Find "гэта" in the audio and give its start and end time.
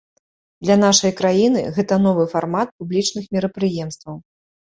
1.75-1.99